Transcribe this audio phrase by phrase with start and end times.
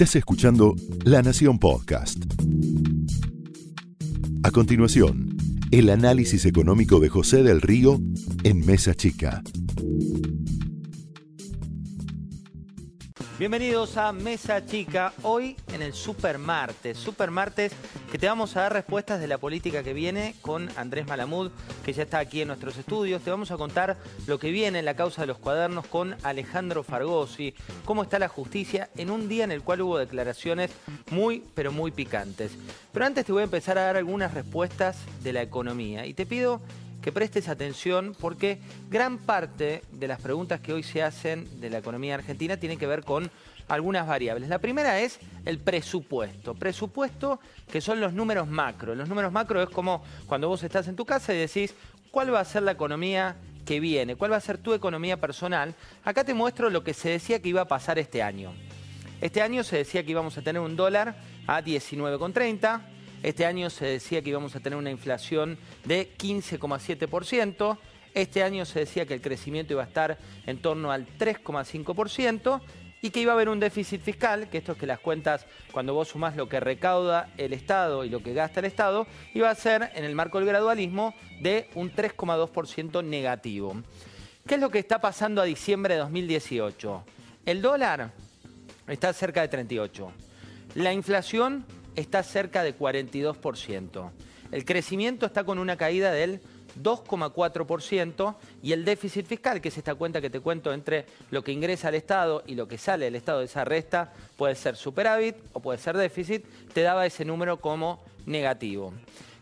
[0.00, 2.24] Estás escuchando La Nación Podcast.
[4.42, 5.36] A continuación,
[5.70, 7.98] el análisis económico de José del Río
[8.42, 9.42] en Mesa Chica.
[13.38, 17.72] Bienvenidos a Mesa Chica, hoy en el Super Martes, Super Martes
[18.10, 21.52] que te vamos a dar respuestas de la política que viene con Andrés Malamud,
[21.84, 23.22] que ya está aquí en nuestros estudios.
[23.22, 26.82] Te vamos a contar lo que viene en la causa de los cuadernos con Alejandro
[26.82, 27.54] Fargosi,
[27.84, 30.72] cómo está la justicia en un día en el cual hubo declaraciones
[31.12, 32.52] muy, pero muy picantes.
[32.92, 36.26] Pero antes te voy a empezar a dar algunas respuestas de la economía y te
[36.26, 36.60] pido
[37.02, 38.58] que prestes atención porque
[38.90, 42.86] gran parte de las preguntas que hoy se hacen de la economía argentina tienen que
[42.86, 43.30] ver con
[43.70, 44.48] algunas variables.
[44.48, 46.54] La primera es el presupuesto.
[46.54, 48.94] Presupuesto que son los números macro.
[48.94, 51.74] Los números macro es como cuando vos estás en tu casa y decís
[52.10, 55.74] cuál va a ser la economía que viene, cuál va a ser tu economía personal.
[56.04, 58.52] Acá te muestro lo que se decía que iba a pasar este año.
[59.20, 61.14] Este año se decía que íbamos a tener un dólar
[61.46, 62.80] a 19,30
[63.22, 67.78] este año se decía que íbamos a tener una inflación de 15,7%.
[68.14, 72.60] Este año se decía que el crecimiento iba a estar en torno al 3,5%
[73.02, 75.94] y que iba a haber un déficit fiscal, que esto es que las cuentas, cuando
[75.94, 79.54] vos sumás lo que recauda el Estado y lo que gasta el Estado, iba a
[79.54, 83.76] ser, en el marco del gradualismo, de un 3,2% negativo.
[84.46, 87.04] ¿Qué es lo que está pasando a diciembre de 2018?
[87.46, 88.12] El dólar
[88.86, 90.12] está cerca de 38.
[90.74, 91.64] La inflación
[91.96, 94.10] está cerca de 42%.
[94.52, 96.40] El crecimiento está con una caída del
[96.78, 101.52] 2,4% y el déficit fiscal, que es esta cuenta que te cuento entre lo que
[101.52, 105.36] ingresa al Estado y lo que sale del Estado de esa resta, puede ser superávit
[105.52, 108.92] o puede ser déficit, te daba ese número como negativo.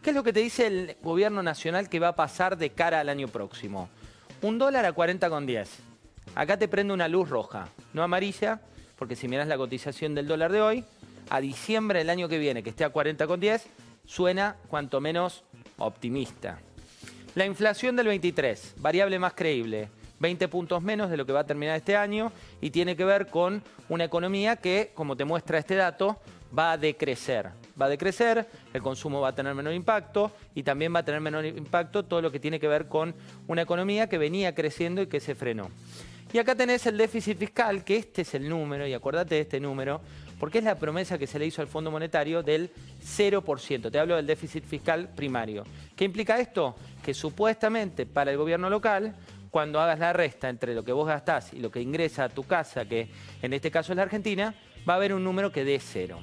[0.03, 3.01] ¿Qué es lo que te dice el gobierno nacional que va a pasar de cara
[3.01, 3.89] al año próximo?
[4.43, 5.67] Un dólar a 40,10.
[6.35, 8.61] Acá te prende una luz roja, no amarilla,
[8.97, 10.85] porque si miras la cotización del dólar de hoy,
[11.31, 13.63] a diciembre del año que viene, que esté a 40,10,
[14.07, 15.45] suena cuanto menos
[15.79, 16.61] optimista.
[17.39, 21.47] La inflación del 23, variable más creíble, 20 puntos menos de lo que va a
[21.47, 25.77] terminar este año y tiene que ver con una economía que, como te muestra este
[25.77, 26.21] dato,
[26.59, 27.51] va a decrecer.
[27.81, 31.21] Va a decrecer, el consumo va a tener menor impacto y también va a tener
[31.21, 33.15] menor impacto todo lo que tiene que ver con
[33.47, 35.71] una economía que venía creciendo y que se frenó.
[36.33, 39.61] Y acá tenés el déficit fiscal, que este es el número, y acuérdate de este
[39.61, 40.01] número,
[40.39, 42.71] porque es la promesa que se le hizo al Fondo Monetario del
[43.03, 43.91] 0%.
[43.91, 45.65] Te hablo del déficit fiscal primario.
[45.97, 46.77] ¿Qué implica esto?
[47.03, 49.15] Que supuestamente para el gobierno local,
[49.51, 52.45] cuando hagas la resta entre lo que vos gastás y lo que ingresa a tu
[52.45, 53.09] casa, que
[53.43, 54.55] en este caso es la Argentina,
[54.89, 56.21] va a haber un número que dé cero.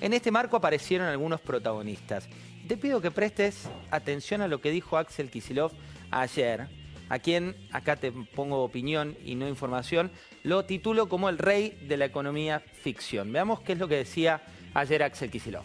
[0.00, 2.28] En este marco aparecieron algunos protagonistas.
[2.66, 5.72] Te pido que prestes atención a lo que dijo Axel Kisilov
[6.10, 6.68] ayer,
[7.08, 10.10] a quien, acá te pongo opinión y no información,
[10.42, 13.32] lo titulo como el rey de la economía ficción.
[13.32, 14.42] Veamos qué es lo que decía
[14.74, 15.64] ayer Axel Kisilov.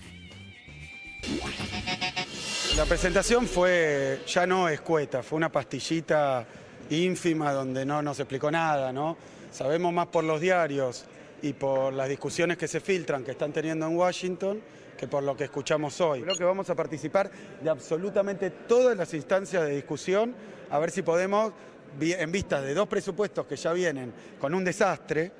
[2.77, 6.47] La presentación fue ya no escueta, fue una pastillita
[6.89, 9.17] ínfima donde no nos explicó nada, ¿no?
[9.51, 11.05] Sabemos más por los diarios
[11.41, 14.61] y por las discusiones que se filtran que están teniendo en Washington
[14.97, 16.21] que por lo que escuchamos hoy.
[16.21, 20.35] Creo que vamos a participar de absolutamente todas las instancias de discusión,
[20.69, 21.53] a ver si podemos
[21.99, 25.31] en vista de dos presupuestos que ya vienen con un desastre,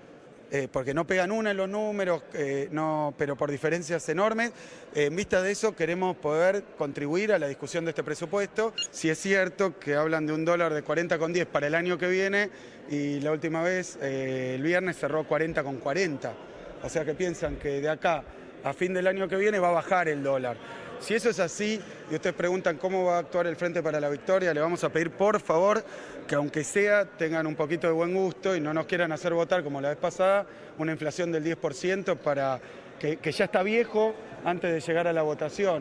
[0.54, 4.52] eh, porque no pegan una en los números, eh, no, pero por diferencias enormes.
[4.94, 8.74] Eh, en vista de eso, queremos poder contribuir a la discusión de este presupuesto.
[8.92, 12.50] Si es cierto que hablan de un dólar de 40,10 para el año que viene
[12.90, 16.34] y la última vez, el viernes, cerró 40,40.
[16.84, 18.24] O sea que piensan que de acá
[18.66, 20.58] a fin del año que viene va a bajar el dólar.
[21.02, 21.82] Si eso es así
[22.12, 24.90] y ustedes preguntan cómo va a actuar el Frente para la Victoria, le vamos a
[24.90, 25.84] pedir por favor
[26.28, 29.64] que aunque sea tengan un poquito de buen gusto y no nos quieran hacer votar
[29.64, 30.46] como la vez pasada,
[30.78, 32.62] una inflación del 10% para
[33.00, 34.14] que, ya está viejo
[34.46, 35.80] antes de llegar a la votación.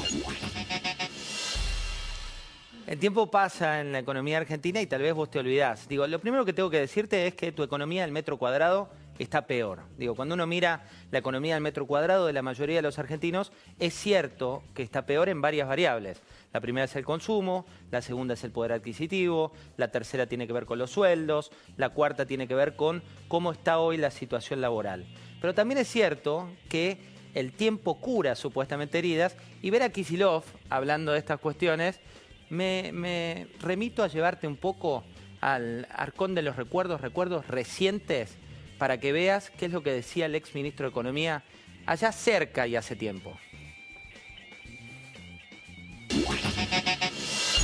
[2.87, 5.87] El tiempo pasa en la economía argentina y tal vez vos te olvidás.
[5.87, 8.89] Digo, lo primero que tengo que decirte es que tu economía del metro cuadrado
[9.23, 9.81] está peor.
[9.99, 13.53] Digo, cuando uno mira la economía del metro cuadrado de la mayoría de los argentinos,
[13.79, 16.23] es cierto que está peor en varias variables.
[16.53, 20.55] La primera es el consumo, la segunda es el poder adquisitivo, la tercera tiene que
[20.55, 24.61] ver con los sueldos, la cuarta tiene que ver con cómo está hoy la situación
[24.61, 25.07] laboral.
[25.41, 26.99] Pero también es cierto que
[27.35, 32.01] el tiempo cura supuestamente heridas y ver a Kisilov hablando de estas cuestiones
[32.49, 35.05] me remito a llevarte un poco
[35.41, 38.37] al arcón de los recuerdos, recuerdos recientes
[38.81, 41.45] para que veas qué es lo que decía el ex ministro de Economía
[41.85, 43.37] allá cerca y hace tiempo.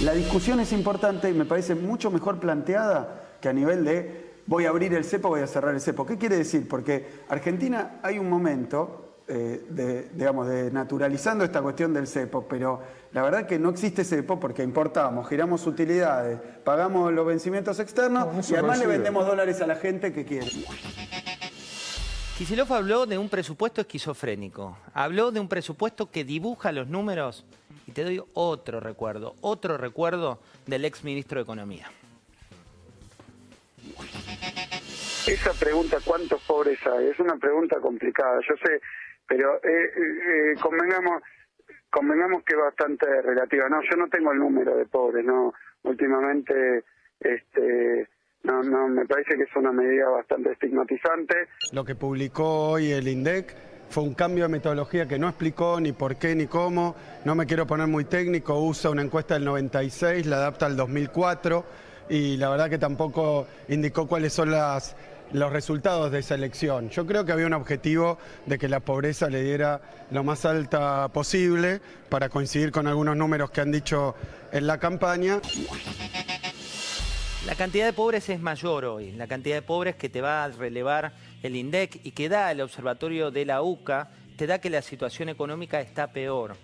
[0.03, 4.67] La discusión es importante y me parece mucho mejor planteada que a nivel de voy
[4.67, 6.05] a abrir el cepo, voy a cerrar el cepo.
[6.05, 6.69] ¿Qué quiere decir?
[6.69, 12.83] Porque Argentina hay un momento eh, de, digamos, de naturalizando esta cuestión del cepo, pero
[13.17, 18.53] la verdad que no existe cepo porque importamos, giramos utilidades, pagamos los vencimientos externos y
[18.53, 20.49] además le vendemos dólares a la gente que quiere.
[22.37, 27.47] Kicillof habló de un presupuesto esquizofrénico, habló de un presupuesto que dibuja los números
[27.87, 31.91] y te doy otro recuerdo, otro recuerdo del ex ministro de Economía.
[35.27, 37.07] Esa pregunta, ¿cuántos pobres hay?
[37.07, 38.41] Es una pregunta complicada.
[38.47, 38.79] Yo sé
[39.29, 41.23] pero eh, eh, convengamos
[41.97, 43.71] convengamos que es bastante relativa.
[43.71, 45.55] No, yo no tengo el número de pobres, no.
[45.83, 46.85] Últimamente,
[47.19, 48.07] este,
[48.43, 51.49] no, no, me parece que es una medida bastante estigmatizante.
[51.73, 53.57] Lo que publicó hoy el INDEC
[53.89, 56.95] fue un cambio de metodología que no explicó ni por qué ni cómo.
[57.25, 61.65] No me quiero poner muy técnico, usa una encuesta del 96, la adapta al 2004
[62.11, 64.97] y la verdad que tampoco indicó cuáles son las
[65.32, 66.90] los resultados de esa elección.
[66.90, 69.81] Yo creo que había un objetivo de que la pobreza le diera
[70.11, 74.14] lo más alta posible para coincidir con algunos números que han dicho
[74.52, 75.40] en la campaña.
[77.46, 80.49] La cantidad de pobres es mayor hoy, la cantidad de pobres que te va a
[80.49, 81.12] relevar
[81.43, 85.28] el INDEC y que da el observatorio de la UCA, te da que la situación
[85.28, 86.56] económica está peor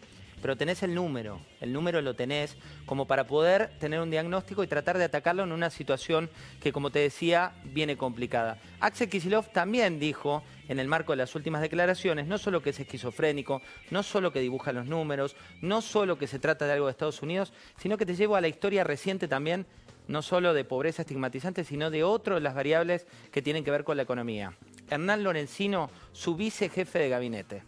[0.43, 4.67] pero tenés el número, el número lo tenés como para poder tener un diagnóstico y
[4.67, 6.29] tratar de atacarlo en una situación
[6.61, 8.59] que, como te decía, viene complicada.
[8.81, 12.81] Axel Kisilov también dijo, en el marco de las últimas declaraciones, no solo que es
[12.81, 16.93] esquizofrénico, no solo que dibuja los números, no solo que se trata de algo de
[16.93, 19.65] Estados Unidos, sino que te llevo a la historia reciente también
[20.09, 23.85] no solo de pobreza estigmatizante, sino de otras de las variables que tienen que ver
[23.85, 24.57] con la economía.
[24.91, 27.63] Hernán Lorenzino, su vicejefe de gabinete.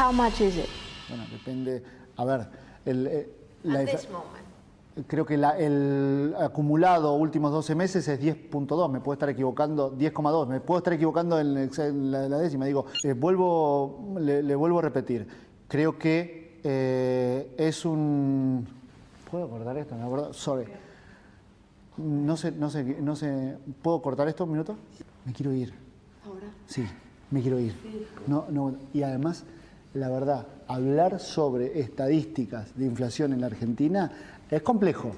[0.00, 0.66] How much is it?
[1.10, 1.82] Bueno, depende.
[2.16, 2.48] A ver,
[2.86, 3.28] el, eh,
[5.06, 10.60] creo que el acumulado últimos 12 meses es 10.2, me puedo estar equivocando, 10,2, me
[10.60, 11.70] puedo estar equivocando en,
[12.10, 12.64] la, décima.
[12.64, 15.28] Digo, eh, vuelvo, le, vuelvo a repetir,
[15.68, 18.66] creo que eh, es un...
[19.30, 19.96] ¿Puedo cortar esto?
[19.96, 20.64] Me acuerdo, sorry.
[21.98, 24.76] No sé, no sé, no sé, ¿puedo cortar esto un minuto?
[25.26, 25.74] Me quiero ir.
[26.24, 26.46] ¿Ahora?
[26.66, 26.86] Sí,
[27.30, 27.74] me quiero ir.
[28.26, 29.44] No, no, y además
[29.94, 34.12] la verdad, hablar sobre estadísticas de inflación en la Argentina
[34.50, 35.16] es complejo.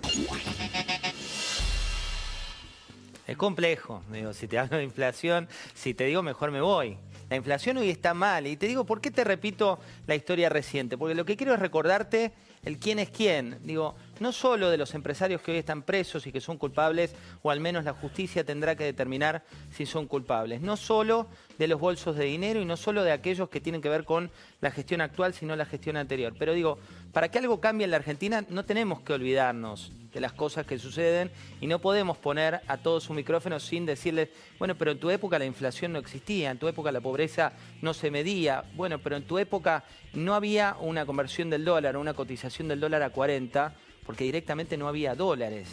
[3.26, 6.96] Es complejo, digo, si te hablo de inflación, si te digo mejor me voy.
[7.30, 10.98] La inflación hoy está mal y te digo, ¿por qué te repito la historia reciente?
[10.98, 12.32] Porque lo que quiero es recordarte
[12.62, 13.58] el quién es quién.
[13.62, 17.50] Digo, no solo de los empresarios que hoy están presos y que son culpables, o
[17.50, 20.60] al menos la justicia tendrá que determinar si son culpables.
[20.60, 21.26] No solo
[21.58, 24.30] de los bolsos de dinero y no solo de aquellos que tienen que ver con
[24.60, 26.34] la gestión actual, sino la gestión anterior.
[26.38, 26.78] Pero digo,
[27.12, 30.78] para que algo cambie en la Argentina no tenemos que olvidarnos de las cosas que
[30.78, 31.30] suceden
[31.60, 34.28] y no podemos poner a todos su micrófono sin decirles,
[34.58, 37.94] bueno, pero en tu época la inflación no existía, en tu época la pobreza no
[37.94, 42.68] se medía, bueno, pero en tu época no había una conversión del dólar, una cotización
[42.68, 45.68] del dólar a 40, porque directamente no había dólares.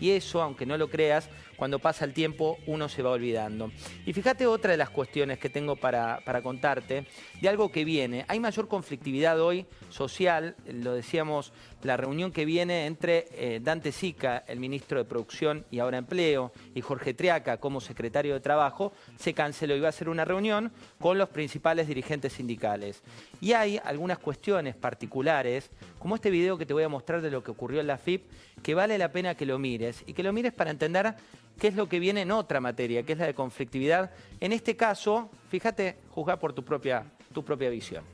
[0.00, 1.28] Y eso, aunque no lo creas,
[1.60, 3.70] cuando pasa el tiempo uno se va olvidando.
[4.06, 7.04] Y fíjate otra de las cuestiones que tengo para, contarte,
[7.38, 8.24] de algo que viene.
[8.28, 11.52] Hay mayor conflictividad hoy social, lo decíamos,
[11.82, 16.50] la reunión que viene entre eh, Dante Sica, el ministro de Producción y ahora Empleo,
[16.74, 19.76] y Jorge Triaca como secretario de Trabajo, se canceló.
[19.76, 23.02] Iba a ser una reunión con los principales dirigentes sindicales.
[23.42, 27.44] Y hay algunas cuestiones particulares, como este video que te voy a mostrar de lo
[27.44, 28.30] que ocurrió en la FIP,
[28.62, 31.14] que vale la pena que lo mires y que lo mires para entender
[31.58, 34.10] qué es lo que viene en otra materia, que es la de conflictividad.
[34.40, 38.04] En este caso, fíjate, juzga por tu propia, tu propia visión.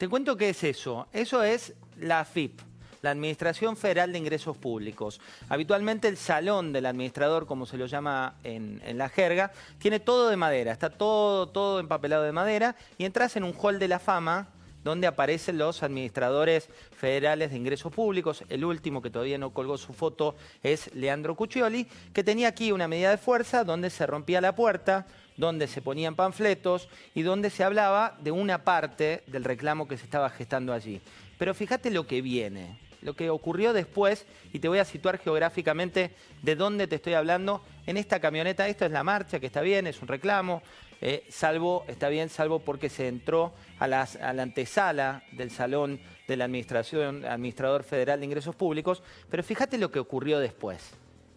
[0.00, 1.08] Te cuento qué es eso.
[1.12, 2.58] Eso es la FIP,
[3.02, 5.20] la Administración Federal de Ingresos Públicos.
[5.50, 10.38] Habitualmente el salón del administrador, como se lo llama en, la jerga, tiene todo de
[10.38, 14.48] madera, está todo, todo empapelado de madera y entras en un hall de la fama
[14.82, 18.42] donde aparecen los administradores federales de ingresos públicos.
[18.48, 22.88] El último que todavía no colgó su foto es Leandro Cuccioli, que tenía aquí una
[22.88, 25.06] medida de fuerza donde se rompía la puerta,
[25.40, 30.04] donde se ponían panfletos y donde se hablaba de una parte del reclamo que se
[30.04, 31.00] estaba gestando allí.
[31.38, 32.78] Pero fíjate lo que viene.
[33.02, 36.10] lo que ocurrió después y te voy a situar geográficamente
[36.42, 37.62] de dónde te estoy hablando.
[37.86, 40.62] En esta camioneta, esto es la marcha, que está bien, es un reclamo,
[41.00, 44.06] eh, salvo, está bien, salvo porque se entró a, la
[44.42, 49.98] antesala del salón de la administración, administrador federal de ingresos públicos, pero fíjate lo que
[49.98, 50.90] ocurrió después.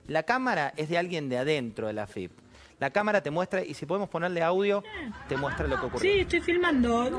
[0.08, 2.43] La cámara es de alguien de adentro de la FIP.
[2.84, 4.84] La cámara te muestra, y si podemos ponerle audio,
[5.30, 6.02] te muestra lo que ocurrió.
[6.02, 7.10] Sí, estoy filmando.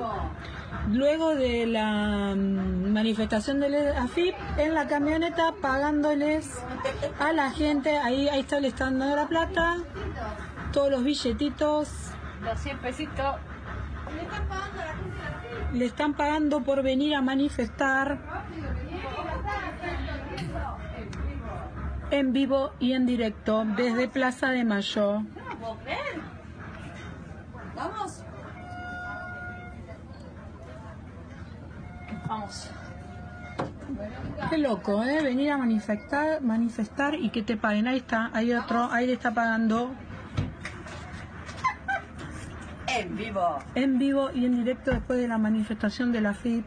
[0.90, 6.62] Luego de la mm, manifestación de la AFIP, en la camioneta pagándoles
[7.18, 9.78] a la gente, ahí, ahí está el estando de la plata,
[10.70, 11.88] todos los billetitos.
[12.42, 13.36] Los 100 pesitos.
[15.72, 18.18] Le están pagando por venir a manifestar
[22.10, 25.22] en vivo y en directo desde Plaza de Mayo.
[27.74, 28.22] Vamos.
[32.26, 32.70] Vamos.
[34.50, 35.22] Qué loco, ¿eh?
[35.22, 37.86] Venir a manifestar, manifestar y que te paguen.
[37.86, 39.94] Ahí está, hay otro, ahí le está pagando.
[42.86, 43.58] En vivo.
[43.74, 46.64] En vivo y en directo después de la manifestación de la FIP.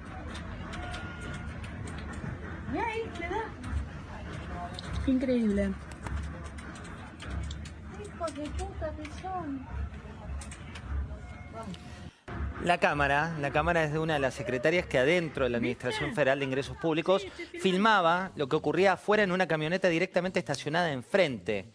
[5.08, 5.74] Increíble.
[12.64, 16.14] La Cámara, la Cámara es de una de las secretarias que adentro de la Administración
[16.14, 17.26] Federal de Ingresos Públicos
[17.62, 21.66] filmaba lo que ocurría afuera en una camioneta directamente estacionada enfrente.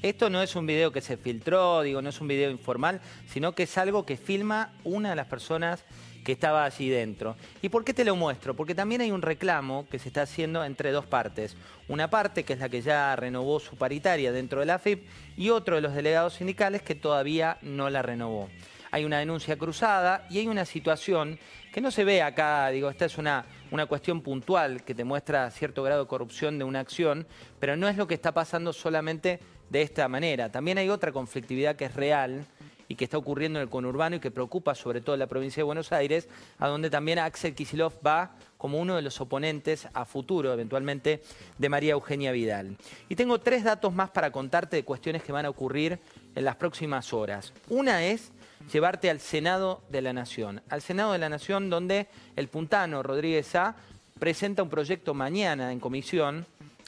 [0.00, 3.54] Esto no es un video que se filtró, digo, no es un video informal, sino
[3.54, 5.84] que es algo que filma una de las personas
[6.24, 7.36] que estaba allí dentro.
[7.60, 8.54] ¿Y por qué te lo muestro?
[8.54, 11.56] Porque también hay un reclamo que se está haciendo entre dos partes.
[11.88, 15.50] Una parte que es la que ya renovó su paritaria dentro de la AFIP y
[15.50, 18.48] otro de los delegados sindicales que todavía no la renovó.
[18.90, 21.38] Hay una denuncia cruzada y hay una situación
[21.72, 25.50] que no se ve acá, digo, esta es una, una cuestión puntual que te muestra
[25.50, 27.26] cierto grado de corrupción de una acción,
[27.58, 30.52] pero no es lo que está pasando solamente de esta manera.
[30.52, 32.44] También hay otra conflictividad que es real,
[32.92, 35.64] y que está ocurriendo en el conurbano y que preocupa sobre todo la provincia de
[35.64, 40.52] Buenos Aires, a donde también Axel Kisilov va como uno de los oponentes a futuro,
[40.52, 41.22] eventualmente,
[41.56, 42.76] de María Eugenia Vidal.
[43.08, 46.00] Y tengo tres datos más para contarte de cuestiones que van a ocurrir
[46.34, 47.54] en las próximas horas.
[47.70, 48.30] Una es
[48.70, 53.54] llevarte al Senado de la Nación, al Senado de la Nación donde el puntano Rodríguez
[53.54, 53.74] A
[54.18, 56.44] presenta un proyecto mañana en comisión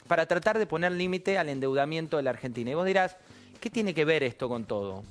[0.07, 2.69] para tratar de poner límite al endeudamiento de la Argentina.
[2.69, 3.17] Y vos dirás,
[3.59, 5.03] ¿qué tiene que ver esto con todo?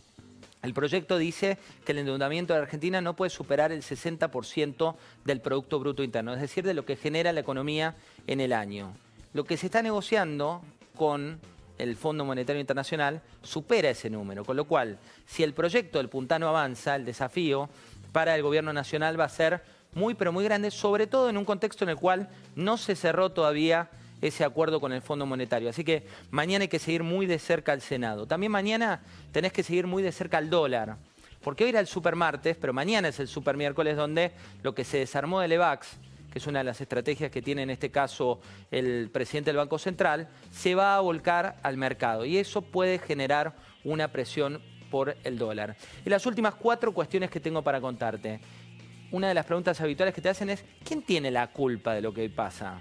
[0.65, 5.79] El proyecto dice que el endeudamiento de Argentina no puede superar el 60% del Producto
[5.79, 8.97] Bruto Interno, es decir, de lo que genera la economía en el año.
[9.35, 10.63] Lo que se está negociando
[10.97, 11.39] con
[11.77, 16.49] el Fondo Monetario Internacional supera ese número, con lo cual, si el proyecto del Puntano
[16.49, 17.69] avanza, el desafío
[18.13, 21.45] para el gobierno nacional va a ser muy, pero muy grande, sobre todo en un
[21.45, 23.91] contexto en el cual no se cerró todavía
[24.21, 25.69] ese acuerdo con el Fondo Monetario.
[25.69, 28.27] Así que mañana hay que seguir muy de cerca al Senado.
[28.27, 29.03] También mañana
[29.33, 30.97] tenés que seguir muy de cerca al dólar.
[31.43, 34.83] Porque hoy era el super martes, pero mañana es el super miércoles donde lo que
[34.83, 35.99] se desarmó del EVAX,
[36.33, 38.41] que es una de las estrategias que tiene en este caso
[38.71, 42.25] el presidente del Banco Central, se va a volcar al mercado.
[42.25, 43.55] Y eso puede generar
[43.85, 45.77] una presión por el dólar.
[46.05, 48.41] Y las últimas cuatro cuestiones que tengo para contarte.
[49.11, 52.15] Una de las preguntas habituales que te hacen es, ¿quién tiene la culpa de lo
[52.15, 52.81] que pasa?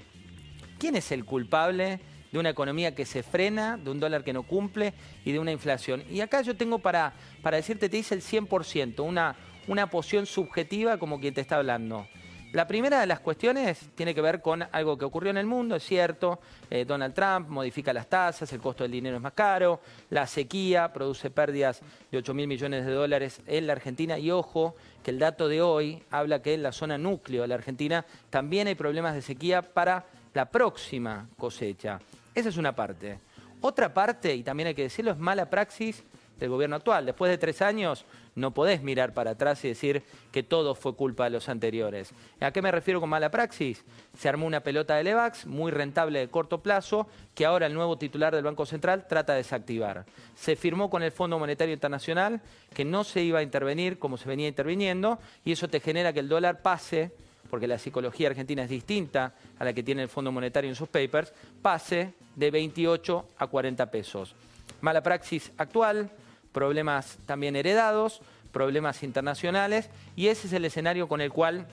[0.84, 2.02] ¿Quién es el culpable
[2.34, 5.54] de una economía que se frena, de un dólar que no cumple y de una
[5.54, 6.04] inflación?
[6.12, 9.34] Y acá yo tengo para, para decirte, te dice el 100%, una,
[9.70, 12.06] una poción subjetiva como quien te está hablando.
[12.52, 15.78] La primera de las cuestiones tiene que ver con algo que ocurrió en el mundo,
[15.78, 19.80] es cierto, eh, Donald Trump modifica las tasas, el costo del dinero es más caro,
[20.10, 24.76] la sequía produce pérdidas de 8 mil millones de dólares en la Argentina y ojo
[25.02, 28.68] que el dato de hoy habla que en la zona núcleo de la Argentina también
[28.68, 32.00] hay problemas de sequía para la próxima cosecha.
[32.34, 33.20] Esa es una parte.
[33.62, 36.04] Otra parte, y también hay que decirlo, es mala praxis
[36.40, 37.06] del gobierno actual.
[37.06, 41.26] Después de tres años no podés mirar para atrás y decir que todo fue culpa
[41.26, 42.12] de los anteriores.
[42.42, 43.86] ¿A qué me refiero con mala praxis?
[44.18, 47.98] Se armó una pelota de Levax muy rentable de corto plazo que ahora el nuevo
[47.98, 50.06] titular del Banco Central trata de desactivar.
[50.36, 52.42] Se firmó con el Fondo Monetario Internacional
[52.74, 56.20] que no se iba a intervenir como se venía interviniendo y eso te genera que
[56.20, 57.12] el dólar pase
[57.54, 60.90] porque la psicología argentina es distinta a la que tiene el Fondo Monetario en sus
[60.90, 61.32] papers,
[61.62, 64.34] pase de 28 a 40 pesos.
[64.82, 66.10] Mala praxis actual,
[66.52, 71.68] problemas también heredados, problemas internacionales, y ese es el escenario con el cual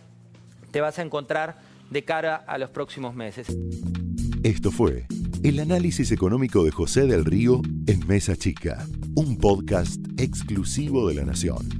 [0.70, 1.56] te vas a encontrar
[1.88, 3.46] de cara a los próximos meses.
[4.42, 5.06] Esto fue
[5.42, 11.24] el análisis económico de José del Río en Mesa Chica, un podcast exclusivo de la
[11.24, 11.79] Nación.